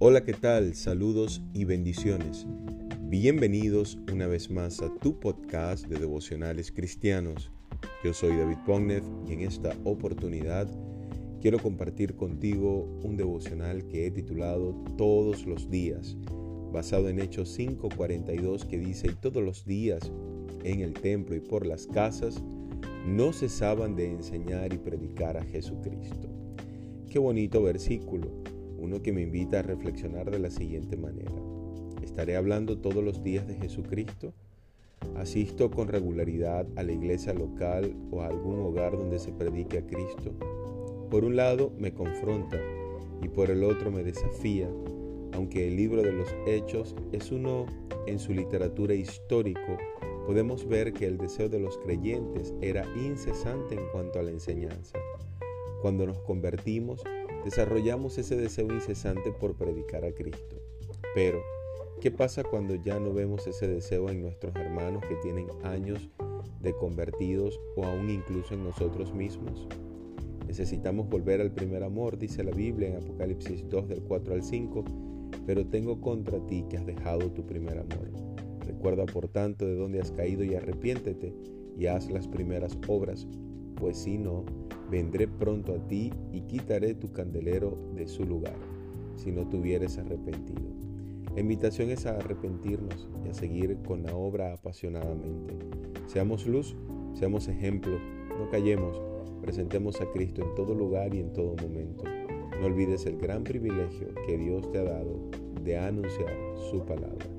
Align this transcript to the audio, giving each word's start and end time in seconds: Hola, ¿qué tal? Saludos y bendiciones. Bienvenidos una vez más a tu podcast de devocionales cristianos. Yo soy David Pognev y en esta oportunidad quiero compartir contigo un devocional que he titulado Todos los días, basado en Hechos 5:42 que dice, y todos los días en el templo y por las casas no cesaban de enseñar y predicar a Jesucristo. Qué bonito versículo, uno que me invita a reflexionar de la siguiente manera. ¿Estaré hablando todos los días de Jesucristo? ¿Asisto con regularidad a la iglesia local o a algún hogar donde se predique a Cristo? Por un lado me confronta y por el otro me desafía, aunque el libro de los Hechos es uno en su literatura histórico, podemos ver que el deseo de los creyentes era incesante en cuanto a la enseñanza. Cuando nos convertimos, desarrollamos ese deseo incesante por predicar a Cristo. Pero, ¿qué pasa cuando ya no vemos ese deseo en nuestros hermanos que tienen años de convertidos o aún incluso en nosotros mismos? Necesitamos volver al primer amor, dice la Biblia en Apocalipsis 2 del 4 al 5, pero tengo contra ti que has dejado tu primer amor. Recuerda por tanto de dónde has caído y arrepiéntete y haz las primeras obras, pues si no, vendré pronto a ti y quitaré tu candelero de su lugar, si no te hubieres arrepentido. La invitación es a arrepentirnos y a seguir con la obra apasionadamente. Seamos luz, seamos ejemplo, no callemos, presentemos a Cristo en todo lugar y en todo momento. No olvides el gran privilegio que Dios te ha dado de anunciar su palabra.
Hola, 0.00 0.22
¿qué 0.22 0.32
tal? 0.32 0.76
Saludos 0.76 1.42
y 1.52 1.64
bendiciones. 1.64 2.46
Bienvenidos 3.00 3.98
una 4.12 4.28
vez 4.28 4.48
más 4.48 4.80
a 4.80 4.94
tu 5.00 5.18
podcast 5.18 5.88
de 5.88 5.98
devocionales 5.98 6.70
cristianos. 6.70 7.50
Yo 8.04 8.14
soy 8.14 8.36
David 8.36 8.58
Pognev 8.64 9.02
y 9.26 9.32
en 9.32 9.40
esta 9.40 9.74
oportunidad 9.82 10.68
quiero 11.40 11.58
compartir 11.58 12.14
contigo 12.14 12.84
un 13.02 13.16
devocional 13.16 13.88
que 13.88 14.06
he 14.06 14.12
titulado 14.12 14.84
Todos 14.96 15.44
los 15.46 15.68
días, 15.68 16.16
basado 16.72 17.08
en 17.08 17.18
Hechos 17.18 17.58
5:42 17.58 18.66
que 18.66 18.78
dice, 18.78 19.08
y 19.08 19.14
todos 19.14 19.42
los 19.42 19.64
días 19.64 20.12
en 20.62 20.82
el 20.82 20.92
templo 20.92 21.34
y 21.34 21.40
por 21.40 21.66
las 21.66 21.88
casas 21.88 22.40
no 23.04 23.32
cesaban 23.32 23.96
de 23.96 24.12
enseñar 24.12 24.72
y 24.72 24.78
predicar 24.78 25.36
a 25.36 25.42
Jesucristo. 25.42 26.28
Qué 27.10 27.18
bonito 27.18 27.60
versículo, 27.64 28.44
uno 28.78 29.02
que 29.02 29.12
me 29.12 29.22
invita 29.22 29.58
a 29.58 29.62
reflexionar 29.62 30.30
de 30.30 30.38
la 30.38 30.50
siguiente 30.50 30.96
manera. 30.96 31.32
¿Estaré 32.02 32.36
hablando 32.36 32.78
todos 32.78 33.02
los 33.02 33.22
días 33.22 33.46
de 33.46 33.56
Jesucristo? 33.56 34.32
¿Asisto 35.16 35.70
con 35.70 35.88
regularidad 35.88 36.66
a 36.76 36.82
la 36.82 36.92
iglesia 36.92 37.34
local 37.34 37.94
o 38.10 38.22
a 38.22 38.26
algún 38.26 38.60
hogar 38.60 38.96
donde 38.96 39.18
se 39.18 39.32
predique 39.32 39.78
a 39.78 39.86
Cristo? 39.86 40.32
Por 41.10 41.24
un 41.24 41.36
lado 41.36 41.72
me 41.78 41.92
confronta 41.92 42.58
y 43.22 43.28
por 43.28 43.50
el 43.50 43.64
otro 43.64 43.90
me 43.90 44.04
desafía, 44.04 44.68
aunque 45.32 45.68
el 45.68 45.76
libro 45.76 46.02
de 46.02 46.12
los 46.12 46.28
Hechos 46.46 46.94
es 47.12 47.32
uno 47.32 47.66
en 48.06 48.18
su 48.18 48.32
literatura 48.32 48.94
histórico, 48.94 49.76
podemos 50.26 50.66
ver 50.66 50.92
que 50.92 51.06
el 51.06 51.18
deseo 51.18 51.48
de 51.48 51.60
los 51.60 51.78
creyentes 51.78 52.54
era 52.60 52.86
incesante 52.96 53.74
en 53.74 53.88
cuanto 53.92 54.18
a 54.18 54.22
la 54.22 54.30
enseñanza. 54.30 54.98
Cuando 55.80 56.06
nos 56.06 56.18
convertimos, 56.20 57.02
desarrollamos 57.44 58.18
ese 58.18 58.36
deseo 58.36 58.72
incesante 58.72 59.32
por 59.32 59.54
predicar 59.54 60.04
a 60.04 60.12
Cristo. 60.12 60.56
Pero, 61.14 61.40
¿qué 62.00 62.10
pasa 62.10 62.42
cuando 62.44 62.74
ya 62.74 62.98
no 62.98 63.12
vemos 63.12 63.46
ese 63.46 63.68
deseo 63.68 64.08
en 64.10 64.22
nuestros 64.22 64.54
hermanos 64.56 65.02
que 65.08 65.16
tienen 65.16 65.48
años 65.62 66.08
de 66.60 66.72
convertidos 66.74 67.60
o 67.76 67.84
aún 67.84 68.10
incluso 68.10 68.54
en 68.54 68.64
nosotros 68.64 69.14
mismos? 69.14 69.66
Necesitamos 70.46 71.08
volver 71.08 71.40
al 71.40 71.52
primer 71.52 71.82
amor, 71.82 72.18
dice 72.18 72.42
la 72.42 72.52
Biblia 72.52 72.88
en 72.88 72.96
Apocalipsis 72.96 73.68
2 73.68 73.88
del 73.88 74.02
4 74.02 74.34
al 74.34 74.42
5, 74.42 74.84
pero 75.46 75.66
tengo 75.66 76.00
contra 76.00 76.38
ti 76.46 76.64
que 76.70 76.78
has 76.78 76.86
dejado 76.86 77.30
tu 77.32 77.44
primer 77.44 77.78
amor. 77.78 78.10
Recuerda 78.66 79.04
por 79.06 79.28
tanto 79.28 79.66
de 79.66 79.74
dónde 79.74 80.00
has 80.00 80.10
caído 80.10 80.44
y 80.44 80.54
arrepiéntete 80.54 81.34
y 81.76 81.86
haz 81.86 82.10
las 82.10 82.26
primeras 82.26 82.78
obras, 82.86 83.26
pues 83.76 83.98
si 83.98 84.18
no, 84.18 84.44
vendré 84.90 85.28
pronto 85.28 85.74
a 85.74 85.88
ti 85.88 86.12
y 86.32 86.42
quitaré 86.42 86.94
tu 86.94 87.12
candelero 87.12 87.78
de 87.94 88.08
su 88.08 88.24
lugar, 88.24 88.56
si 89.16 89.30
no 89.32 89.48
te 89.48 89.56
hubieres 89.56 89.98
arrepentido. 89.98 90.68
La 91.34 91.40
invitación 91.40 91.90
es 91.90 92.06
a 92.06 92.16
arrepentirnos 92.16 93.08
y 93.24 93.28
a 93.28 93.34
seguir 93.34 93.76
con 93.86 94.02
la 94.02 94.16
obra 94.16 94.54
apasionadamente. 94.54 95.54
Seamos 96.06 96.46
luz, 96.46 96.76
seamos 97.14 97.48
ejemplo, 97.48 97.98
no 98.38 98.50
callemos, 98.50 99.00
presentemos 99.42 100.00
a 100.00 100.10
Cristo 100.10 100.42
en 100.42 100.54
todo 100.54 100.74
lugar 100.74 101.14
y 101.14 101.20
en 101.20 101.32
todo 101.32 101.54
momento. 101.62 102.04
No 102.60 102.66
olvides 102.66 103.06
el 103.06 103.18
gran 103.18 103.44
privilegio 103.44 104.08
que 104.26 104.36
Dios 104.36 104.70
te 104.72 104.78
ha 104.78 104.84
dado 104.84 105.30
de 105.62 105.78
anunciar 105.78 106.34
su 106.70 106.84
palabra. 106.84 107.37